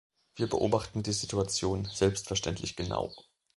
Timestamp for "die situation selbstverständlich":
1.03-2.75